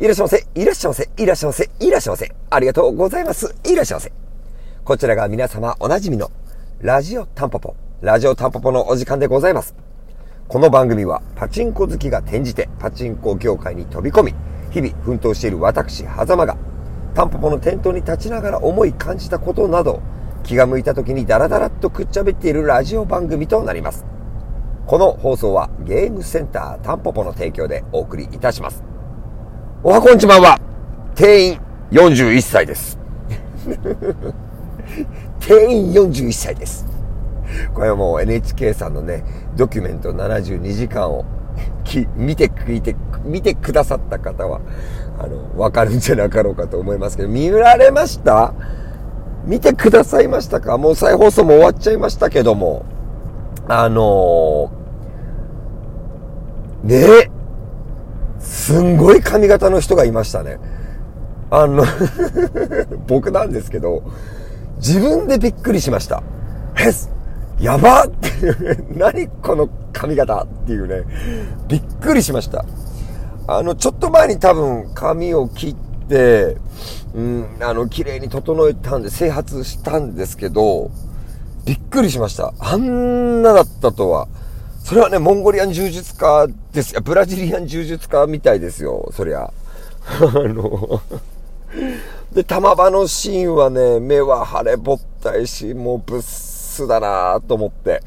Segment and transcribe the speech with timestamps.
[0.00, 2.32] いらっしゃいませ、いらっしゃいませ、いらっしゃいませ、いらっしゃいませ。
[2.48, 3.54] ありがとうございます。
[3.64, 4.10] いらっしゃいませ。
[4.82, 6.30] こちらが皆様おなじみの
[6.80, 9.74] ラジオタンポポ、ラジオタンポポのお時間でございます。
[10.48, 14.34] この番組はパチンコ好きが転じてパチンコ業界に飛び込み、
[14.70, 16.56] 日々奮闘している私、狭間が、
[17.14, 20.00] タンポポの店頭に立ちながら思い感じたことなど、
[20.44, 24.06] 気が向いた時にダラダラっとくっちゃべっているラジオ番組となります。
[24.86, 28.89] この放送はゲームセンタータンポポの提供でお送りいたします。
[29.82, 30.60] おはこんちまんは、
[31.14, 32.98] 定員41歳です。
[35.40, 36.84] 定員41歳です。
[37.72, 39.24] これはもう NHK さんのね、
[39.56, 41.24] ドキュメント72時間を
[41.82, 44.60] き見て、聞いて、見てくださった方は、
[45.18, 48.52] あの、わかるんじゃなかろうかと思いますけど、見られました？
[49.46, 50.76] 見てくださいましたか？
[50.76, 52.84] もう再放送も終わっちゃいましたけども、
[53.66, 57.19] あのー、ねえ、
[58.70, 60.60] すんごい髪型の人がいましたね。
[61.50, 61.84] あの
[63.08, 64.04] 僕なんですけど、
[64.76, 66.22] 自分でびっくりしました。
[66.78, 66.92] え
[67.60, 71.02] やばっていうね何この髪型っていうね、
[71.66, 72.64] びっくりしました。
[73.48, 76.56] あの、ちょっと前に多分髪を切って、
[77.12, 80.92] うん、あの、綺麗に整えたんで、整髪したんですけど、
[81.64, 82.54] びっくりしました。
[82.60, 84.28] あんなだったとは。
[84.90, 87.00] それはね、モンゴリアン柔術家です。
[87.00, 89.42] ブラジリアン柔術家みたいですよ、そりゃ。
[89.44, 89.52] あ
[90.20, 91.00] の
[92.32, 98.02] で、玉場のシーンはね、目は腫れぼったいし、もうブッスだなと思って。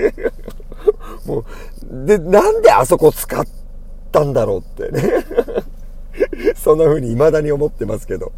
[1.28, 3.44] もう、で、なんであそこ使っ
[4.10, 5.12] たんだろうってね。
[6.56, 8.32] そんな風に未だに思ってますけど。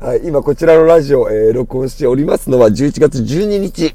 [0.00, 3.94] はい、今こちらのラジオ、えー、録音しておりますのは11月12日。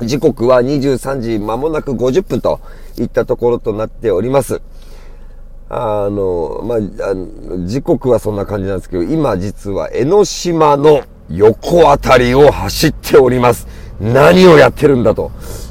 [0.00, 2.60] 時刻は23時間もなく50分と
[2.98, 4.60] いったところとなっております。
[5.68, 13.66] あの、まあ、あ時刻はそんな感じなんですけど、今実は江ノ島の横あたりを走っております。
[14.00, 15.30] 何をやってるんだと。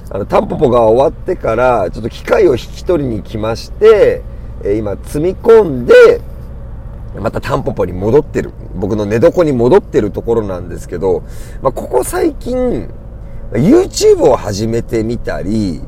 [0.10, 4.22] あの、タンポポが終わってから、ちょっと機械を引き取りに来まして、
[4.64, 6.22] え今積み込んで、
[7.20, 8.52] またタンポポに戻ってる。
[8.76, 11.24] 僕の寝床に戻ってるところなんですけど、
[11.62, 12.90] まあ、ここ最近、
[13.54, 15.82] YouTube を始めてみたり、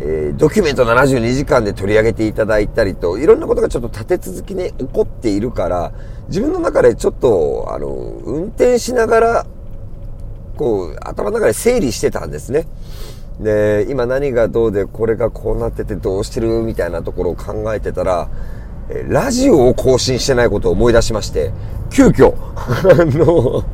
[0.00, 5.92] えー、ドキュメント72時間で取り上げていただいたりと、いろんなことがちょっと立て続きに起こっているから、
[6.28, 9.46] 自分の中でちょっと、あの、運転しながら、
[10.56, 12.66] こう、頭の中で整理してたんですね。
[13.40, 18.28] で、今何がどうで、これがこうなっててどうしてるみたいなところを考えてたら、
[19.08, 21.52] ラジオを更新してないことを思い出しまして、
[21.90, 23.64] 急遽、 あの、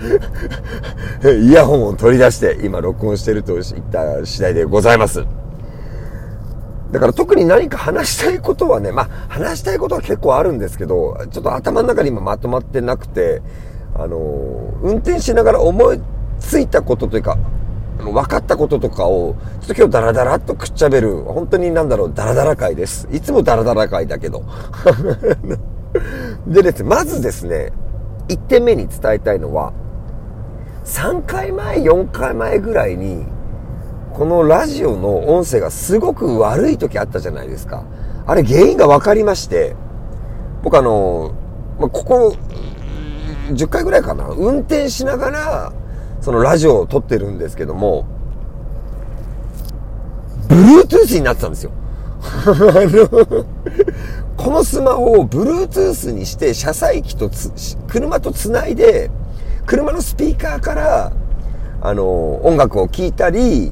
[1.42, 5.24] イヤホンを取り出して今録音してるといった次第でございます。
[6.92, 13.42] だから特に何か話したいことはね、まあ話したいことは結構あるんですけど、ちょっと頭の中に今まとまってなくて、
[13.94, 14.16] あの、
[14.82, 16.00] 運転しながら思い
[16.40, 17.38] ついたことというか、
[17.98, 23.06] 分かったこととかを、ちょっと今日ダラダラっとくっちゃべる、本当になんだろう、ダラダラ会です。
[23.12, 24.42] いつもダラダラ会だけど。
[26.46, 27.72] でですね、まずですね、
[28.28, 29.72] 1点目に伝えたいのは、
[30.90, 33.24] 3回前、4回前ぐらいに、
[34.12, 37.84] このラジオの音声がすごく悪い時あったじゃないですか。
[38.26, 39.76] あれ原因が分かりまして、
[40.64, 41.32] 僕あの、
[41.78, 42.36] まここ、
[43.52, 45.72] 10回ぐらいかな、運転しながら、
[46.20, 48.04] そのラジオを撮ってるんですけども、
[50.48, 51.70] Bluetooth になってたんですよ。
[54.36, 57.30] このスマホを Bluetooth にして車載機と
[57.86, 59.08] 車とつないで、
[59.70, 61.12] 車のスピーカーから、
[61.80, 63.70] あの、音楽を聴いたり、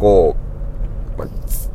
[0.00, 0.34] こ
[1.16, 1.28] う、ま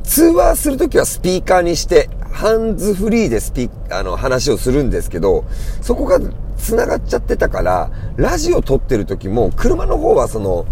[0.03, 5.45] 通話するときはスピーカーにして、ハンズフリーでスピー、あの、話をするんですけど、
[5.81, 6.19] そこが
[6.57, 10.65] 繋がっちゃってたから、ラジオ撮ってる時も、車の方はその、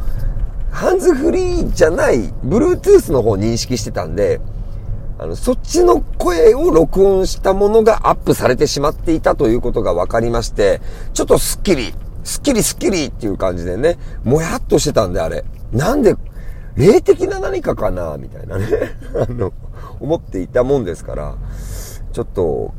[0.69, 4.41] ハンズフリーじゃない、Bluetooth の方を認識してたんで、
[5.18, 10.82] あの、そっちの声を録音したものがアップされてしまっていたということが分かりまして、
[11.14, 15.44] ちょっとスッキリすっきりすっきりっていう感じでね、もやっとしてたんであれ。
[15.72, 16.16] なんで、
[16.76, 18.66] 霊的な何かかなみたいなね
[19.16, 19.52] あの、
[20.00, 21.35] 思っていたもんですから、
[22.14, 22.73] ちょっと、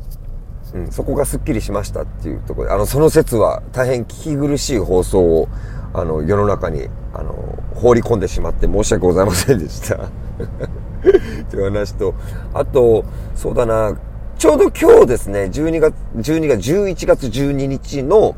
[0.73, 5.47] うん、そこがすっきりしましたっていうところで、あの、その説は大変聞き苦しい放送を、
[5.93, 7.35] あの、世の中に、あの、
[7.75, 9.97] 放り込んでしまって申し訳ございませんでした。
[11.51, 12.15] という話と、
[12.53, 13.03] あと、
[13.35, 13.95] そうだな、
[14.37, 18.35] ちょうど今日ですね、12月、12月、11月12日の、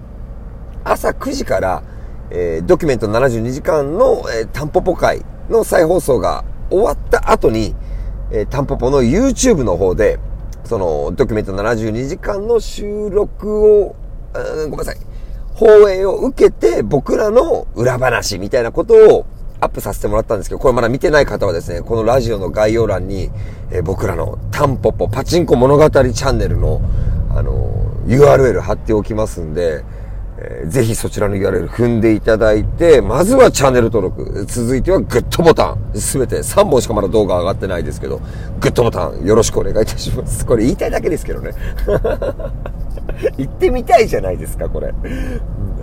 [0.86, 1.84] 朝9時から、
[2.30, 7.76] えー、ドキュメント72時間の、えー、タンポポ会の再放送が終わった後に、
[8.32, 10.20] えー、タンポポの YouTube の方で、
[10.64, 13.96] その、ドキュメント72時間の収録を、
[14.34, 14.98] ごめんなさい。
[15.56, 19.26] 放映を受けて僕らの裏話みたいなことを
[19.62, 23.32] アップさせてもらったんですけど、これまだ見てない方はですね、このラジオの概要欄に、
[23.72, 26.82] えー、僕らのタンポポパチンコ物語チャンネルの、
[27.30, 29.84] あのー、URL 貼っておきますんで、
[30.38, 38.20] えー、ぜひそちらの URL 踏んでいただいて、まずはチャンネル登録、続いてはグッドボタン、すべて3本しかまだ動画上がってないですけど、
[38.60, 40.46] グッドボタンよろしくお願いいたします。
[40.46, 41.52] これ言いたいだけですけどね。
[43.38, 44.94] 行ってみたいじゃないですか、これ。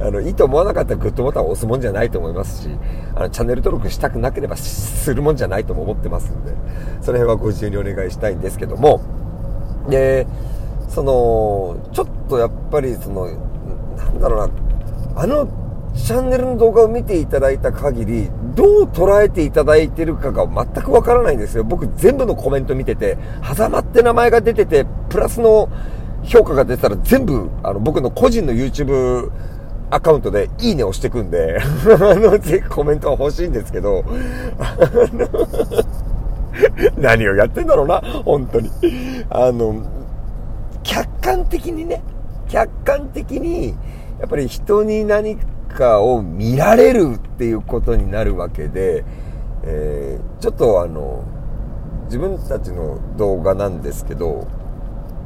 [0.00, 2.68] あの、いいと思わなかったらグッドボタンを押すもんじゃないと思いますし、
[3.14, 6.52] あの、チャンネル登録したくなければするもんじゃないとも思ってますんで、
[7.00, 9.00] その辺はご自由にお願いしたいんですけども、
[9.88, 10.26] で、
[10.88, 13.28] その、ちょっとやっぱりその、
[14.20, 14.48] だろう
[15.14, 15.48] な、あの
[15.94, 21.64] チャンネルの動画を見ていただいた限り、どう捉えていただいてるかが全くわからないんですよ。
[21.64, 25.68] 僕全部のコメント見てて、狭間って名前が出てて、プラスの
[26.24, 29.30] 評価が出たら全部、あの、僕の個人の YouTube
[29.90, 34.02] アカウントでいいねをしてくんで、あの、ぜひコメントは欲しいんですけど、
[34.58, 34.76] あ
[35.12, 35.28] の、
[36.96, 38.70] 何をやってんだろうな、本当に。
[39.28, 39.82] あの、
[40.82, 42.02] 客観的にね、
[42.48, 43.74] 客観的に、
[44.20, 45.36] やっぱり人に何
[45.72, 49.04] かを見られるっていうことになるわけで、
[49.64, 51.24] えー、ちょっとあの、
[52.06, 54.46] 自分たちの動画なんですけど、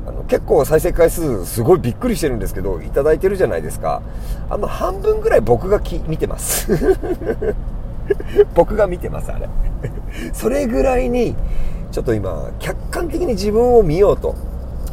[0.06, 4.02] あの結構再生回数すごいびっくりしてるんですけど、いいてるじゃないですか。
[4.48, 6.68] あの半分ぐらい僕がき見てます。
[8.54, 9.48] 僕が見てます、あれ。
[10.32, 11.34] それぐらいに、
[11.90, 14.36] ちょっと今、客観的に自分を見ようと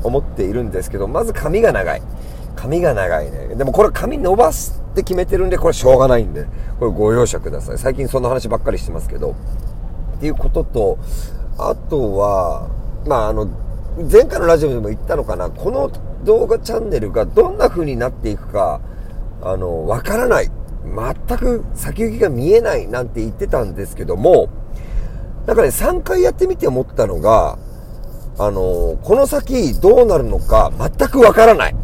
[0.04, 2.02] 思っているんですけど、まず髪が長い。
[2.56, 3.56] 髪が長いね。
[3.56, 6.46] でもこれ髪伸ばすって決めてるんで、これしょうがないんで、
[6.80, 7.78] これご容赦ください。
[7.78, 9.36] 最近そんな話ばっかりしてますけど。
[10.18, 10.98] っていうことと、
[11.58, 12.70] あとは、
[13.06, 13.50] まああの、
[14.10, 15.92] 前回のラジオでも言ったのかな、この
[16.24, 18.80] 動画チャンネルがどんな風になっていくか、
[19.42, 20.50] あの、わからない。
[20.86, 24.50] 全く先行きが見えないなんて言ってたんですけども、
[25.46, 27.58] なんかね、3回やってみて思ったのが、
[28.40, 31.76] あのこの先どうなるのか全くわからない。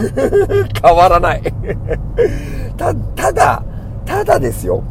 [0.82, 1.42] 変わらない
[2.76, 3.62] た、ただ、
[4.06, 4.82] ただですよ。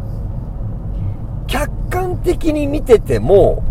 [1.48, 3.64] 客観的に見てても、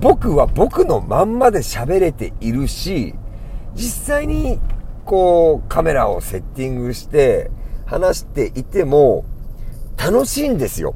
[0.00, 3.14] 僕は僕のまんまで喋れているし、
[3.74, 4.58] 実際に
[5.04, 7.50] こうカメラをセッティングして
[7.86, 9.24] 話していても
[9.96, 10.94] 楽しいんですよ。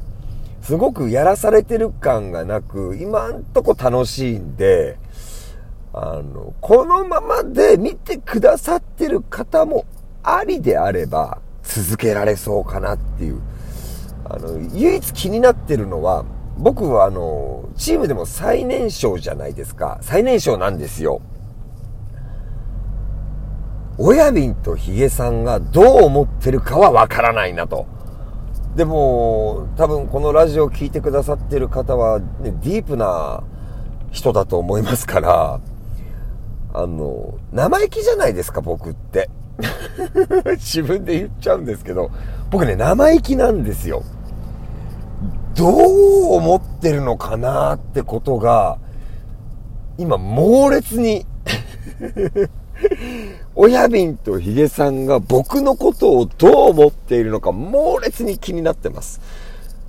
[0.63, 4.97] すごくやらされてる感がなく、今んとこ楽しいんで、
[5.97, 9.85] あの、このままで見てくださってる方も
[10.25, 13.41] ありであれば続けられそうかなっていう。
[14.25, 16.25] あの、唯一気になってるのは、
[16.59, 19.99] 僕はあの、チームでも最年少じゃないですか。
[20.01, 21.21] 最年少なんですよ。
[23.97, 27.87] 親瓶とヒゲさんがどう思ってるかはわからないなと。
[28.75, 33.45] でも、多分このラジオを聴いてくださってる方は、ね、ディープな
[34.11, 35.61] 人だと思いますから、
[36.75, 39.31] あの、生意気じゃないですか、僕って。
[40.59, 42.11] 自分で言っちゃうんですけど、
[42.51, 44.03] 僕ね、生意気なんですよ。
[45.55, 48.79] どう思ってるのかなってことが、
[49.99, 51.25] 今猛烈に
[53.55, 59.21] 親瓶とヒゲさんが僕のことをどう思っているのか猛烈に気になってます。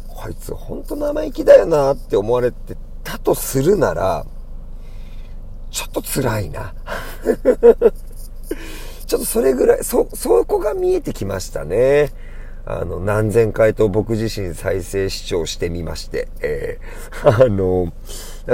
[0.07, 4.27] こいつほんと生意気だよなって思われてたとするなら、
[5.75, 6.73] ちょっと辛いな。
[9.05, 12.13] ちょっとそれぐらい、そ、そこが見えてきましたね。
[12.65, 17.91] あの、何千回と僕自身再生視聴してみまして、えー、 あの、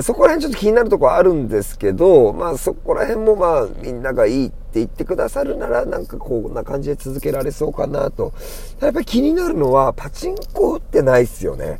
[0.01, 8.33] そこら辺ちょっと気になるとこあるんですけど、まあそこら辺もまあみんながいいって言ってくださるならなんかこんな感じで続けられそうかなと。
[8.79, 11.79] やっぱり気になるのはパチンコ打ってないっすよね。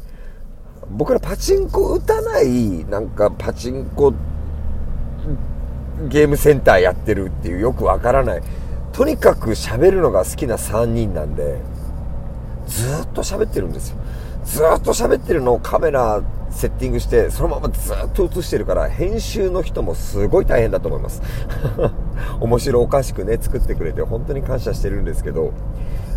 [0.92, 4.31] 僕らパチンコ打たない、なんかパチンコって
[6.08, 8.42] ゲームセンターやってるっていうよくわからない。
[8.94, 11.58] とにかく喋るのが好きな3人なんで、
[12.68, 13.98] ずっと喋ってるんですよ。
[14.44, 21.22] ずっと喋ってるのをカメラセッティングして、そのままずっと映してるから、編集の人もすごい大変だと思います。
[22.40, 25.52] 面白おかしくね、作ってくれて本当に感謝してるんですけど、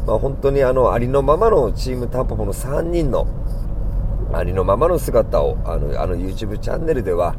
[0.06, 3.26] まあ本当にあの、ありのままのチームタンポポの3人の、
[4.32, 7.36] ありのままの姿を、あの、あの YouTube チャンネルでは、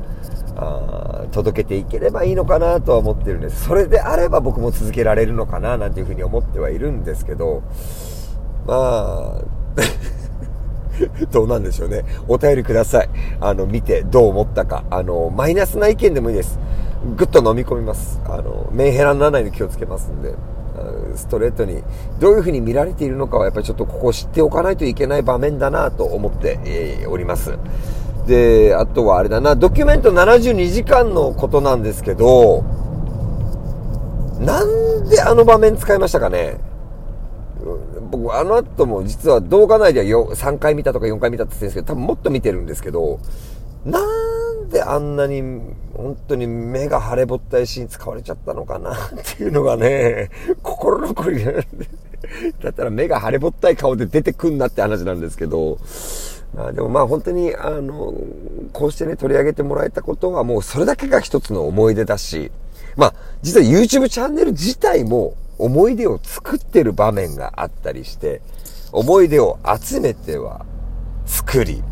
[0.55, 3.65] あ届けていければいいのかなとは思ってるんです。
[3.65, 7.63] それであれば僕も続けられるのかななんていうふうに思ってはいるんですけど、
[8.65, 9.41] まあ、
[11.31, 12.05] どうなんでしょうね。
[12.27, 13.09] お便りください。
[13.41, 14.83] あの、見てどう思ったか。
[14.89, 16.59] あの、マイナスな意見でもいいです。
[17.17, 18.21] ぐっと飲み込みます。
[18.25, 20.33] あの、メンヘラにならないように気をつけますんで。
[21.15, 21.83] ストレートに
[22.19, 27.57] どういう風に見られているのかはやっぱりちょっとここを知っておかないといけない場面だなと思っております。
[28.25, 32.63] で、あとはあれだな、ドキュメント72時間のことなんですけど、
[34.39, 36.57] なんであの場面使いましたかね？
[38.11, 43.19] 僕、あの後も実は動画内では3回見たとか4回見たって言ってるんですけど、多分もっと見てるんですけど、
[43.85, 45.41] なんであんなに
[45.95, 48.97] 本当に目が腫れぼったいシーン使われちゃったのかなっ
[49.37, 50.29] ていうのがね、
[50.63, 51.65] 心残りなんで。
[52.63, 55.77] だったら目が腫れぼったい顔で出てくんなって話なんですけど、
[56.57, 58.13] あでもまあ本当に、あの、
[58.71, 62.51] こうしてね、取り上げてもらえたことはもうそれだけが一つの思い出だし、
[62.95, 68.41] まあ、実は YouTube チャンネル自体も思い出を作ってる場面があったりして、
[68.91, 70.65] 思い出を集めては
[71.25, 71.83] 作り、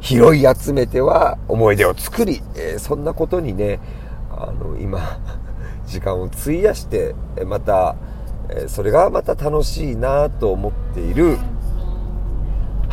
[0.00, 3.80] 拾い集めては思い出を作り、えー、そんなことにね、
[4.30, 5.20] あの、今、
[5.86, 7.14] 時間を費やして、
[7.46, 7.96] また、
[8.66, 11.38] それがまた楽しいなと思っている、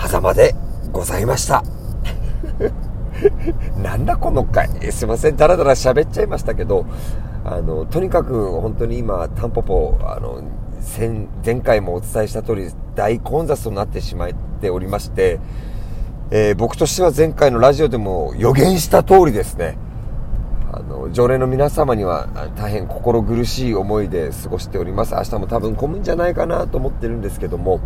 [0.08, 0.56] 狭間で
[0.92, 1.64] ございました。
[3.82, 4.70] なんだこの回。
[4.92, 6.86] すいません、だらだら喋っちゃいましたけど、
[7.44, 10.42] あの、とにかく本当に今、タンポポ、あの、
[11.46, 14.30] 前回もお伝えした通り、大混雑となってしまっ
[14.62, 15.40] ておりまして、
[16.32, 19.78] えー、僕としては前回のラジオでも予言した通りですね、
[20.72, 25.16] あの、常連の皆様には大変心苦しい思いで過ごしております。
[25.16, 27.80] 明日も多分混むんじゃないかなと思ってるんですけども、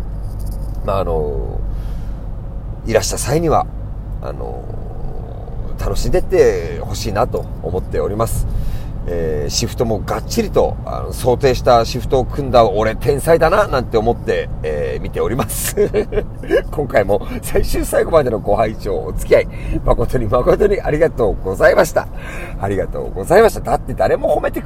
[0.84, 1.60] まあ、あの、
[2.86, 3.66] いらした際には、
[4.22, 4.62] あの、
[5.78, 8.46] 楽しんでってほしいなと思っております。
[9.06, 15.76] えー、シフトもがっちりとあの想定したシフトを組んだ俺天才だななんて思って、えー、見ております。
[16.70, 19.48] 今回も最終最後までのご拝聴お付き合い
[19.84, 22.08] 誠に誠にありがとうございました。
[22.60, 23.60] ありがとうございました。
[23.60, 24.62] だって誰も褒めてく